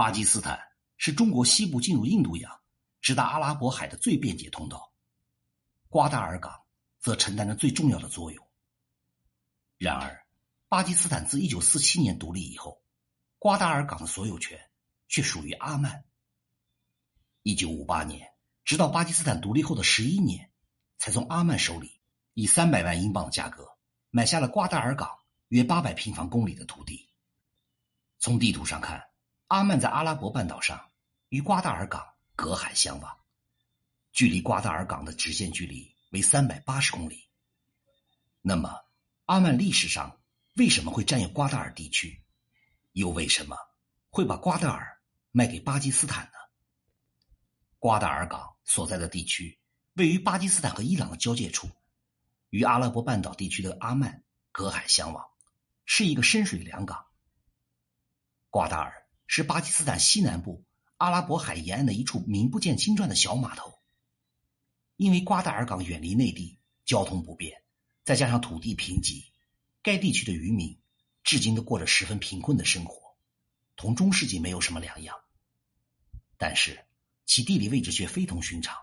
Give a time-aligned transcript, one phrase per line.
[0.00, 0.58] 巴基斯坦
[0.96, 2.58] 是中国西部进入印度洋、
[3.02, 4.94] 直达阿拉伯海的最便捷通道，
[5.90, 6.58] 瓜达尔港
[6.98, 8.48] 则承担着最重要的作用。
[9.76, 10.26] 然而，
[10.68, 12.82] 巴基斯坦自1947年独立以后，
[13.38, 14.58] 瓜达尔港的所有权
[15.06, 16.02] 却属于阿曼。
[17.42, 18.32] 1958年，
[18.64, 20.50] 直到巴基斯坦独立后的十一年，
[20.96, 22.00] 才从阿曼手里
[22.32, 23.68] 以三百万英镑的价格
[24.08, 27.10] 买下了瓜达尔港约八百平方公里的土地。
[28.18, 29.09] 从地图上看，
[29.50, 30.92] 阿曼在阿拉伯半岛上
[31.28, 33.18] 与瓜达尔港隔海相望，
[34.12, 37.28] 距离瓜达尔港的直线距离为三百八十公里。
[38.42, 38.72] 那么，
[39.24, 40.20] 阿曼历史上
[40.54, 42.22] 为什么会占有瓜达尔地区？
[42.92, 43.56] 又为什么
[44.08, 45.00] 会把瓜达尔
[45.32, 46.38] 卖给巴基斯坦呢？
[47.80, 49.58] 瓜达尔港所在的地区
[49.94, 51.68] 位于巴基斯坦和伊朗的交界处，
[52.50, 55.26] 与阿拉伯半岛地区的阿曼隔海相望，
[55.84, 57.04] 是一个深水良港。
[58.48, 58.99] 瓜达尔
[59.32, 60.64] 是巴基斯坦西南部
[60.96, 63.78] 阿拉伯海沿岸的一处名不见经传的小码头。
[64.96, 67.62] 因为瓜达尔港远离内地，交通不便，
[68.02, 69.24] 再加上土地贫瘠，
[69.84, 70.76] 该地区的渔民
[71.22, 73.16] 至今都过着十分贫困的生活，
[73.76, 75.16] 同中世纪没有什么两样。
[76.36, 76.84] 但是
[77.24, 78.76] 其地理位置却非同寻常。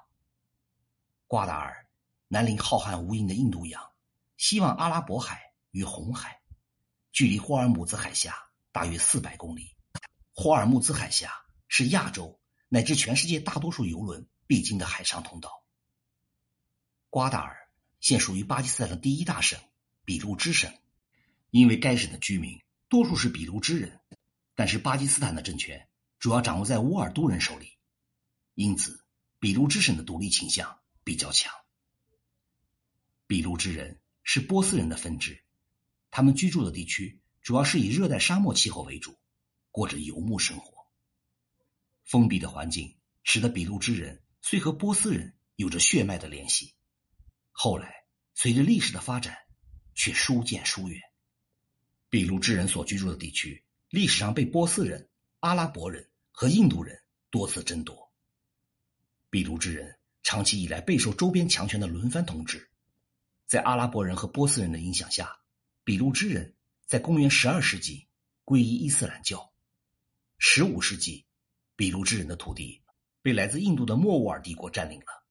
[1.27, 1.85] 瓜达尔
[2.29, 3.83] 南临浩瀚无垠的印度洋，
[4.37, 6.39] 西望阿拉伯海与红海，
[7.11, 8.33] 距离霍尔姆兹海峡。
[8.71, 9.75] 大约四百公里，
[10.39, 11.33] 霍尔木兹海峡
[11.67, 15.65] 是亚洲乃至全世界大多数游轮必经的海上通道。
[17.09, 17.67] 瓜达尔
[17.99, 19.59] 现属于巴基斯坦的第一大省
[20.05, 20.71] 俾路支省，
[21.49, 23.99] 因为该省的居民多数是俾路支人，
[24.53, 27.75] 但是巴基斯坦的政权主要掌握在乌尔都人手里，
[28.53, 29.03] 因此
[29.39, 31.51] 俾路支省的独立倾向比较强。
[33.25, 35.43] 俾路支人是波斯人的分支，
[36.11, 37.19] 他们居住的地区。
[37.41, 39.17] 主要是以热带沙漠气候为主，
[39.77, 40.87] 过着游牧生活。
[42.03, 46.73] 封闭的环境使得俾路支人虽和波斯人有着血脉的联系，
[47.51, 47.93] 后来
[48.33, 49.37] 随着历史的发展，
[49.93, 50.99] 却疏渐疏远。
[52.09, 55.07] 俾路支人所居住的地区历史上被波斯人、
[55.41, 56.99] 阿拉伯人和印度人
[57.29, 58.11] 多次争夺。
[59.29, 62.67] 俾路支人长期以来备受周边强权的轮番统治，
[63.45, 65.39] 在阿拉伯人和波斯人的影响下，
[65.83, 66.55] 俾路支人。
[66.87, 68.07] 在公元十二世纪，
[68.43, 69.53] 皈依伊斯兰教。
[70.39, 71.25] 十五世纪，
[71.75, 72.83] 俾路支人的土地
[73.23, 75.25] 被来自印度的莫卧儿帝国占领了。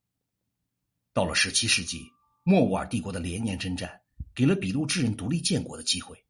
[1.12, 2.10] 到了十七世纪，
[2.42, 4.02] 莫卧儿帝国的连年征战，
[4.34, 6.24] 给了俾路支人独立建国的机会。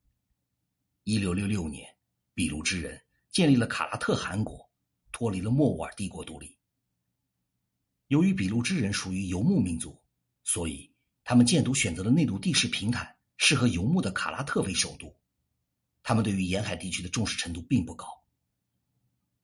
[1.05, 1.89] 一六六六年，
[2.35, 4.71] 俾路支人建立了卡拉特汗国，
[5.11, 6.59] 脱离了莫卧儿帝国独立。
[8.09, 9.99] 由于俾路支人属于游牧民族，
[10.45, 10.95] 所以
[11.25, 13.17] 他们建都选择了内陆地势平坦。
[13.39, 15.15] 适合游牧的卡拉特为首都，
[16.03, 18.07] 他们对于沿海地区的重视程度并不高。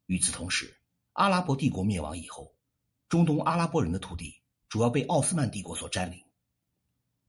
[0.07, 0.81] 与此同时，
[1.13, 2.55] 阿拉伯帝国灭亡以后，
[3.09, 6.25] 中东阿拉伯人的土地主要被奥斯曼帝国所占领。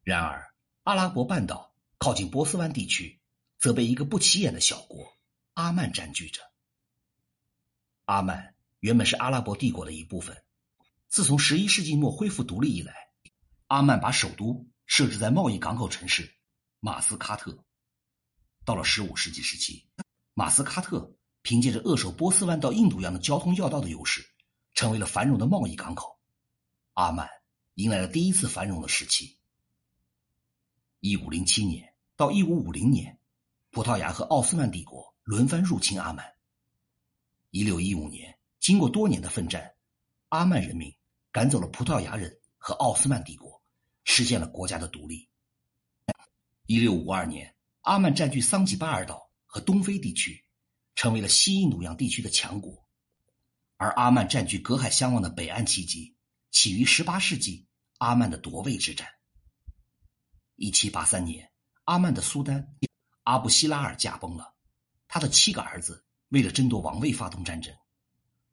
[0.04, 3.22] 然而，阿拉伯半岛靠近波斯湾地区，
[3.60, 5.18] 则被一个不起眼的小国
[5.54, 6.42] 阿曼占据着。
[8.06, 10.44] 阿曼原本是阿拉伯帝国的一部分，
[11.08, 12.94] 自从十一世纪末恢复独立以来，
[13.68, 16.34] 阿曼把首都设置在贸易港口城市。
[16.82, 17.64] 马斯喀特，
[18.66, 19.88] 到了十五世纪时期，
[20.34, 24.26] 马斯喀特凭借着扼守波斯湾到印度洋的交通要道的优势，
[24.74, 26.18] 成为了繁荣的贸易港口。
[26.94, 27.30] 阿曼
[27.76, 29.38] 迎来了第一次繁荣的时期。
[31.02, 33.20] 一五零七年到一五五零年，
[33.72, 36.26] 葡萄牙和奥斯曼帝国轮番入侵阿曼。
[37.50, 39.76] 一六一五年，经过多年的奋战，
[40.30, 40.96] 阿曼人民
[41.32, 43.62] 赶走了葡萄牙人和奥斯曼帝国，
[44.06, 45.30] 实现了国家的独立。
[46.68, 50.43] 一六五二年，阿曼占据桑吉巴尔岛和东非地区，
[50.96, 52.84] 成为了西印度洋地区的强国。
[53.78, 56.16] 而阿曼占据隔海相望的北岸契机，
[56.52, 59.08] 起于十八世纪阿曼的夺位之战。
[60.56, 61.52] 一七八三年，
[61.86, 62.76] 阿曼的苏丹
[63.24, 64.54] 阿布希拉尔驾崩了，
[65.08, 67.74] 他的七个儿子为了争夺王位发动战争。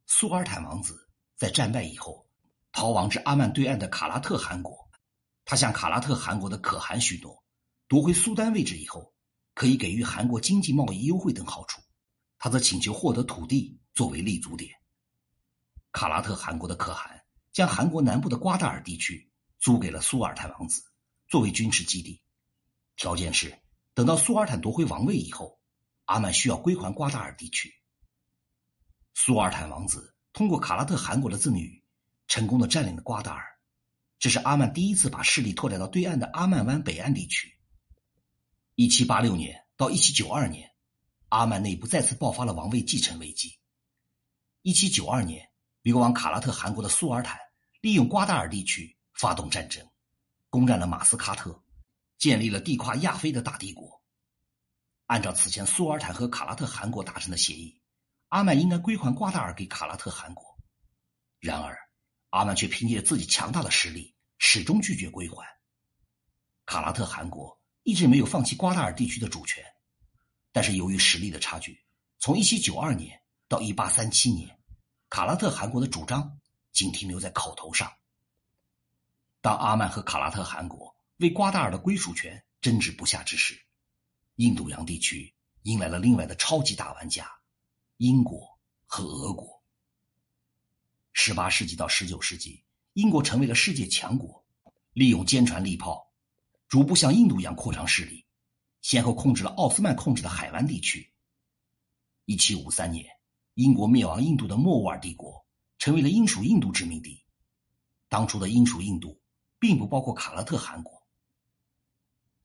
[0.06, 2.28] 苏尔坦王子在战败以后，
[2.72, 4.90] 逃亡至阿曼对岸的卡拉特汗国，
[5.44, 7.44] 他向卡拉特汗国的可汗许诺。
[7.86, 9.14] 夺回苏丹位置以后，
[9.54, 11.80] 可以给予韩国经济贸易优惠等好处。
[12.40, 14.74] 他则请求获得土地作为立足点。
[15.92, 17.22] 卡拉特汗国的可汗
[17.52, 20.82] 将韩国南部的瓜达尔地区租给了苏尔坦王子
[21.28, 22.22] 作为军事基地，
[22.96, 23.60] 条件是
[23.92, 25.60] 等到苏尔坦夺回王位以后，
[26.06, 27.74] 阿曼需要归还瓜达尔地区。
[29.14, 31.84] 苏尔坦王子通过卡拉特汗国的赠与，
[32.26, 33.44] 成功的占领了瓜达尔，
[34.18, 37.58] 这是阿曼第一次把势力拓展到对岸的阿曼湾北岸地区。
[38.76, 40.69] 一七八六年到一七九二年，
[41.30, 43.56] 阿曼内部再次爆发了王位继承危机。
[44.62, 45.48] 一七九二年，
[45.82, 47.38] 流亡卡拉特汗国的苏尔坦
[47.80, 49.88] 利用瓜达尔地区发动战争，
[50.48, 51.64] 攻占了马斯喀特，
[52.18, 54.02] 建立了地跨亚非的大帝国。
[55.06, 57.80] 按照此前苏尔坦和卡拉特汗国达成的协议，
[58.28, 60.44] 阿曼应该归还瓜达尔给卡拉特汗国。
[61.38, 61.78] 然而，
[62.30, 65.46] 阿曼却凭借自己强大的实力，始终拒绝归还。
[66.66, 69.64] 卡拉特汗国一直没有放弃瓜达尔地区的主权，
[70.52, 71.82] 但是由于实力的差距，
[72.18, 73.18] 从一七九二年。
[73.50, 74.48] 到一八三七年，
[75.08, 76.38] 卡拉特汗国的主张
[76.70, 77.92] 仅停留在口头上。
[79.40, 83.60] 当阿曼和卡拉特汗国为瓜达尔的归属权争执不下之时，
[84.36, 87.28] 印度洋地区迎来了另外的超级大玩家——
[87.98, 88.56] 英国
[88.86, 89.60] 和俄国。
[91.12, 92.62] 十八世纪到十九世纪，
[92.92, 94.44] 英国成为了世界强国，
[94.92, 96.08] 利用坚船利炮，
[96.68, 98.24] 逐步向印度洋扩张势力，
[98.82, 101.12] 先后控制了奥斯曼控制的海湾地区。
[102.24, 103.06] 一七五三年。
[103.54, 105.44] 英国灭亡印度的莫卧儿帝国，
[105.76, 107.26] 成为了英属印度殖民地。
[108.08, 109.20] 当初的英属印度
[109.58, 111.02] 并不包括卡拉特汗国。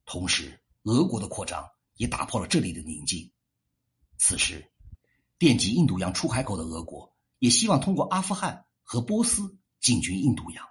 [0.03, 3.31] 同时，俄国的扩张也打破了这里的宁静。
[4.17, 4.69] 此时，
[5.37, 10.67] 惦记印度洋出海口的俄国也希望通过阿富汗和波斯进军印度洋。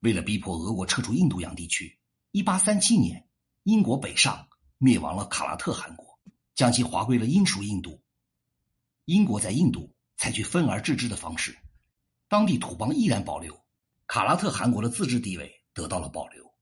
[0.00, 1.98] 为了逼迫俄国撤出印度洋地区
[2.32, 3.26] ，1837年，
[3.64, 4.46] 英国北上
[4.76, 6.20] 灭亡了卡拉特汗国，
[6.54, 8.02] 将其划归了英属印度。
[9.06, 11.58] 英国在印度采取分而治之的方式，
[12.28, 13.64] 当地土邦依然保留，
[14.06, 16.54] 卡拉特汗国的自治地位得到了保留。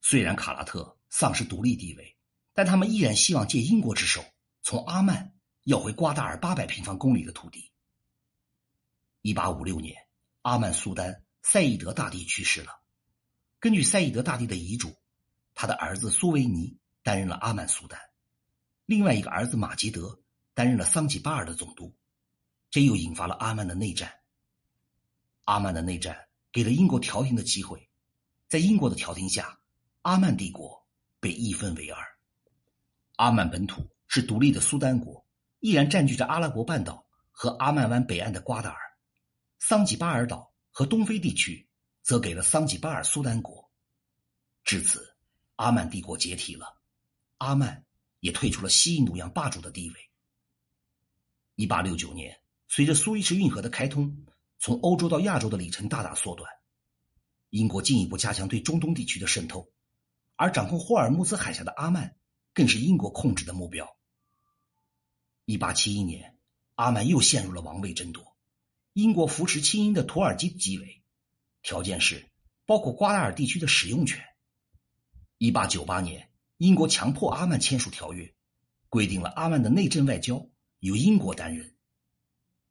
[0.00, 2.16] 虽然卡拉特丧失独立地位，
[2.54, 4.24] 但他们依然希望借英国之手
[4.62, 5.34] 从阿曼
[5.64, 7.70] 要回瓜达尔八百平方公里的土地。
[9.20, 9.94] 一八五六年，
[10.40, 12.80] 阿曼苏丹赛义德大帝去世了。
[13.60, 14.96] 根据赛义德大帝的遗嘱，
[15.60, 17.98] 他的儿子苏维尼担任了阿曼苏丹，
[18.86, 20.20] 另外一个儿子马吉德。
[20.54, 21.94] 担任了桑吉巴尔的总督，
[22.68, 24.12] 这又引发了阿曼的内战。
[25.44, 27.88] 阿曼的内战给了英国调停的机会，
[28.48, 29.60] 在英国的调停下，
[30.02, 30.84] 阿曼帝国
[31.20, 32.04] 被一分为二。
[33.14, 35.24] 阿曼本土是独立的苏丹国，
[35.60, 38.80] 依然占据着阿拉伯半岛和阿曼湾北岸的瓜达尔，
[39.60, 41.68] 桑吉巴尔岛和东非地区
[42.02, 43.70] 则给了桑吉巴尔苏丹国。
[44.64, 45.16] 至此，
[45.58, 46.80] 阿曼帝国解体了，
[47.38, 47.84] 阿曼
[48.20, 49.96] 也退出了西印度洋霸主的地位。
[51.56, 54.24] 一八六九年，随着苏伊士运河的开通，
[54.60, 56.48] 从欧洲到亚洲的里程大大缩短。
[57.50, 59.68] 英国进一步加强对中东地区的渗透，
[60.36, 62.16] 而掌控霍尔木兹海峡的阿曼
[62.54, 63.96] 更是英国控制的目标。
[65.44, 66.38] 一八七一年，
[66.76, 68.36] 阿曼又陷入了王位争夺，
[68.92, 71.02] 英国扶持亲英的土耳其即位，
[71.62, 72.30] 条件是
[72.64, 74.24] 包括瓜达尔地区的使用权。
[75.38, 78.34] 一八九八年，英国强迫阿曼签署条约，
[78.88, 80.44] 规定了阿曼的内政外交。
[80.80, 81.76] 由英国担任。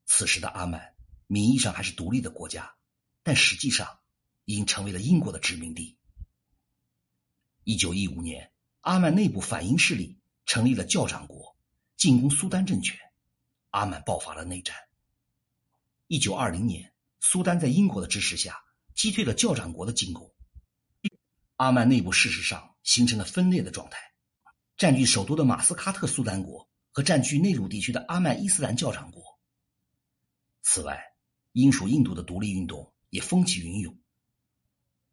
[0.05, 0.95] 此时的阿曼
[1.27, 2.75] 名义上还是独立的国家，
[3.21, 3.99] 但实际上
[4.45, 5.97] 已经成为了英国的殖民地。
[7.65, 11.57] 一九一五年，阿曼内部反英势力成立了教长国，
[11.97, 12.97] 进攻苏丹政权，
[13.71, 14.75] 阿曼爆发了内战。
[16.07, 18.57] 一九二零年，苏丹在英国的支持下
[18.95, 20.33] 击退了教长国的进攻，
[21.57, 23.99] 阿曼内部事实上形成了分裂的状态，
[24.77, 26.67] 占据首都的马斯喀特苏丹国。
[26.97, 29.21] 和占据内陆地区的阿曼伊斯兰教长国。
[30.63, 30.99] 此外，
[31.51, 33.95] 英属印度的独立运动也风起云涌。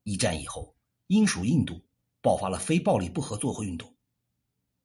[0.03, 0.75] 一战以后，
[1.09, 1.87] 英属印度
[2.23, 3.95] 爆发了非暴力不合作运动。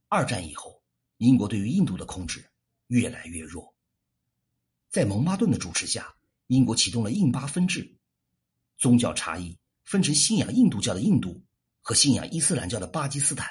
[0.10, 0.84] 二战以后，
[1.20, 2.52] 英国对于印度的控制
[2.88, 3.74] 越来越弱。
[4.90, 6.14] 在蒙巴顿的主持下，
[6.48, 7.98] 英国启动了印巴分治，
[8.78, 11.42] 宗教差异分成信仰印度教的印度
[11.90, 13.50] 和信仰伊斯兰教的巴基斯坦。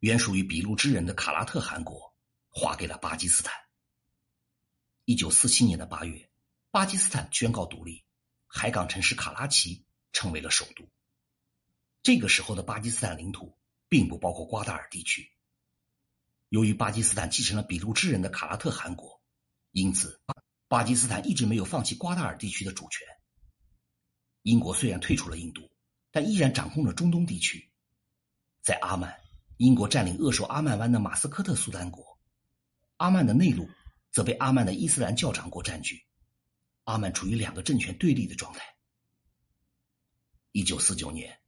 [0.00, 2.12] 原属于俾路支人的卡拉特汗国。
[2.50, 3.54] 划给了巴基斯坦。
[5.04, 6.28] 一九四七年的八月，
[6.72, 8.04] 巴基斯坦宣告独立，
[8.48, 10.86] 海港城市卡拉奇成为了首都。
[12.02, 13.56] 这个时候的巴基斯坦领土
[13.88, 15.30] 并不包括瓜达尔地区。
[16.48, 19.22] 由于巴基斯坦继承了俾路支人的卡拉特汗国，
[19.70, 20.20] 因此
[20.66, 23.06] 巴基斯坦一直没有放弃瓜达尔地区的主权。
[24.42, 25.71] 英国虽然退出了印度，
[26.12, 27.72] 但依然掌控着中东地区。
[28.60, 29.12] 在阿曼，
[29.56, 32.16] 英国占领扼守阿曼湾的马斯科特苏丹国。
[32.98, 33.68] 阿曼的内陆
[34.12, 36.06] 则被阿曼的伊斯兰教长国占据，
[36.84, 38.62] 阿曼处于两个政权对立的状态。
[40.52, 41.40] 一九四九年，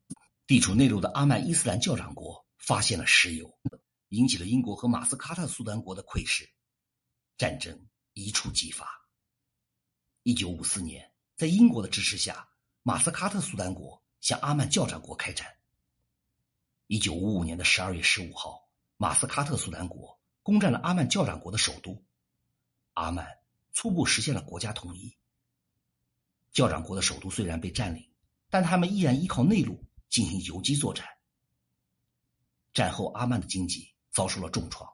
[0.46, 3.56] 地处内陆的阿曼伊斯兰教长国发现了石油，
[4.08, 6.50] 引起了英国和马斯喀特苏丹国的窥视，
[7.36, 8.88] 战争一触即发。
[10.22, 12.48] 一九五四年，在英国的支持下，
[12.82, 15.46] 马斯喀特苏丹国向阿曼教长国开战。
[16.86, 18.66] 一九五五年的十二月十五号，
[18.96, 20.18] 马斯喀特苏丹国。
[20.42, 22.02] 攻占了阿曼教长国的首都，
[22.94, 23.38] 阿曼
[23.74, 25.14] 初步实现了国家统一。
[26.52, 28.10] 教长国的首都虽然被占领，
[28.48, 31.06] 但他们依然依靠内陆进行游击作战。
[32.72, 34.90] 战后，阿曼的经济遭受了重创，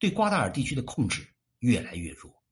[0.00, 2.42] 对瓜达尔地区的控制越来越弱。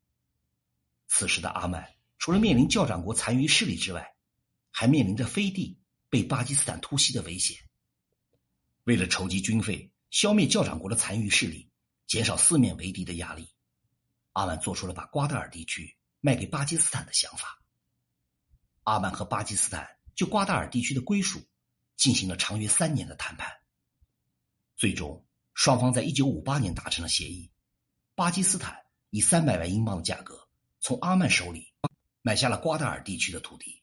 [1.08, 4.14] 此时的阿曼，除了面临教长国残余势力之外，
[4.70, 5.81] 还面临着飞地
[6.12, 7.56] 被巴基斯坦突袭的危险。
[8.84, 11.70] 为了筹集军费，消灭教长国的残余势力，
[12.06, 13.48] 减少四面为敌的压力，
[14.32, 17.62] 阿曼做出了把瓜达尔地区卖给巴基斯坦的想法。
[18.82, 21.42] 阿曼和巴基斯坦就瓜达尔地区的归属
[21.96, 23.50] 进行了长约三年的谈判，
[24.76, 27.50] 最终双方在一九五八年达成了协议。
[28.14, 28.76] 巴基斯坦
[29.08, 30.46] 以三百万英镑的价格
[30.78, 31.72] 从阿曼手里
[32.20, 33.81] 买下了瓜达尔地区的土地。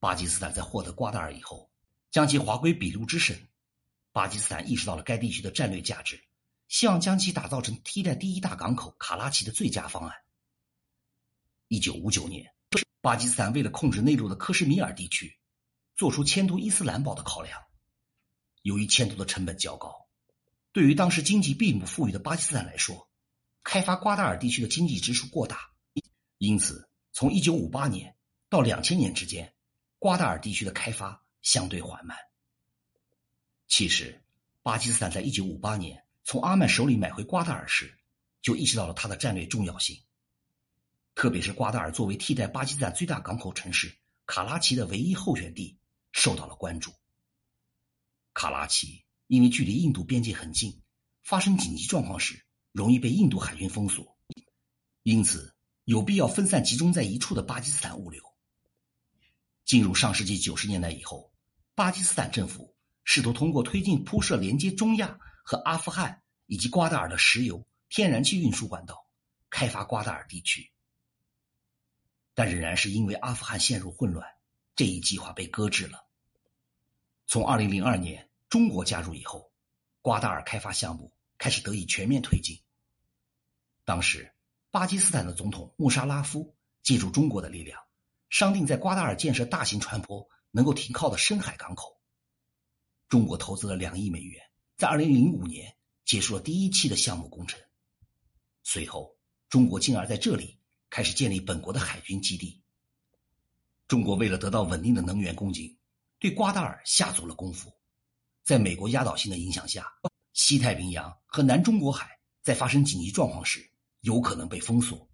[0.00, 1.70] 巴基斯坦在获得瓜达尔以后，
[2.10, 3.36] 将其划归俾路支省。
[4.12, 6.22] 巴基斯坦意识到了该地区的战略价值，
[6.68, 10.14] 希望将其打造成替代第一大港口卡拉奇的最佳方案。
[11.68, 12.52] 一九五九年。
[13.00, 15.38] 巴基斯坦为了控制内陆的克什米尔地区，
[15.94, 17.62] 做出迁都伊斯兰堡的考量。
[18.62, 20.08] 由于迁都的成本较高，
[20.72, 23.08] 对于当时经济并不富裕的巴基斯坦来说，
[23.62, 25.70] 开发瓜达尔地区的经济支出过大，
[26.38, 28.16] 因此从1958年
[28.48, 29.54] 到2000年之间，
[29.98, 32.16] 瓜达尔地区的开发相对缓慢。
[33.66, 34.22] 其实，
[34.62, 37.98] 巴基斯坦在1958年从阿曼手里买回瓜达尔时，
[38.40, 40.00] 就意识到了它的战略重要性。
[41.14, 45.76] 特别是瓜达尔作为替代巴基斯坦最大港口城市卡拉奇的唯一候选地，
[46.12, 46.92] 受到了关注。
[48.34, 50.80] 卡拉奇因为距离印度边界很近，
[51.24, 54.16] 发生紧急状况时容易被印度海军封锁，
[55.02, 58.22] 因此有必要分散集中在一处的巴基斯坦物流。
[59.68, 61.30] 进入上世纪九十年代以后，
[61.74, 69.06] 巴基斯坦政府试图通过推进铺设连接中亚和阿富汗以及瓜达尔的石油、天然气运输管道，
[69.50, 70.72] 开发瓜达尔地区。
[72.32, 74.26] 但仍然是因为阿富汗陷入混乱，
[74.74, 76.02] 这一计划被搁置了。
[77.26, 79.52] 从二零零二年中国加入以后，
[80.00, 82.58] 瓜达尔开发项目开始得以全面推进。
[83.84, 84.32] 当时，
[84.70, 87.78] 巴基斯坦的总统穆沙拉夫借助中国的力量，
[88.30, 92.00] 商定在瓜达尔建设大型船舶能够停靠的深海港口。
[93.08, 94.42] 中国投资了两亿美元，
[94.76, 97.60] 在二零零五年结束了第一期的项目工程。
[98.62, 99.16] 随后，
[99.48, 100.56] 中国进而在这里。
[100.90, 102.62] 开始建立本国的海军基地。
[103.88, 105.78] 中国为了得到稳定的能源供给，
[106.18, 107.70] 对瓜达尔下足了功夫。
[108.42, 109.86] 在美国压倒性的影响下，
[110.32, 113.70] 西太平洋和南中国海在发生紧急状况时
[114.00, 115.06] 有可能被封锁，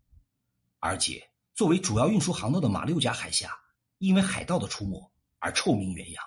[0.78, 3.56] 而且作为主要运输航道的马六甲海峡，
[3.98, 6.24] 因为海盗的出没而臭名远扬。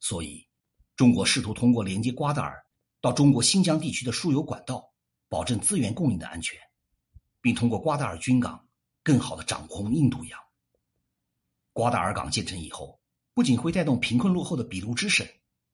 [0.00, 0.48] 所以，
[0.96, 2.64] 中国试图通过连接瓜达尔
[3.00, 4.92] 到中国新疆地区的输油管道，
[5.28, 6.58] 保证资源供应的安全。
[7.42, 8.66] 并通过瓜达尔军港
[9.04, 10.40] 更好的掌控印度洋。
[11.72, 13.00] 瓜达尔港建成以后，
[13.34, 15.24] 不仅会带动贫困落后的比卢支省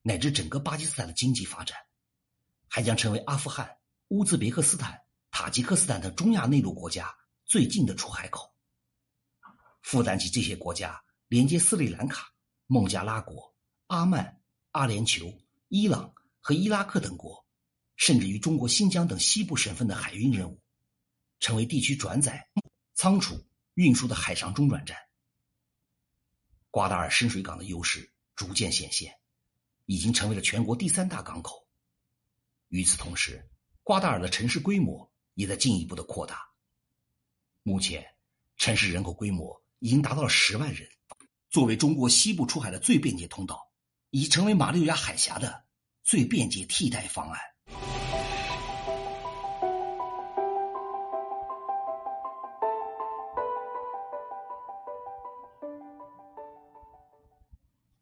[0.02, 1.78] 乃至整个巴基斯坦的经济发展，
[2.68, 7.10] 还将成为阿富汗、乌兹别克斯坦、塔吉克斯坦等中亚内陆国家
[7.52, 8.50] 最近的出海口。
[9.82, 12.32] 负担起这些国家连接斯里兰卡、
[12.66, 13.54] 孟加拉国、
[13.88, 14.40] 阿曼、
[14.70, 17.46] 阿联酋、伊朗和伊拉克等国，
[17.96, 20.62] 甚至于中国新疆等西部省份的海运任务。
[21.40, 22.48] 成为地区转载、
[22.94, 23.38] 仓储、
[23.74, 24.96] 运输的海上中转站。
[26.70, 29.14] 瓜达尔深水港的优势逐渐显现，
[29.84, 31.68] 已经成为了全国第三大港口。
[32.68, 33.46] 与此同时，
[33.82, 36.50] 瓜达尔的城市规模也在进一步的扩大。
[37.64, 38.04] 目前，
[38.56, 40.88] 城市人口规模已经达到了十万人。
[41.48, 43.60] 作为中国西部出海的最便捷通道，
[44.10, 45.64] 已成为马六甲海峡的
[46.02, 47.38] 最便捷替代方案。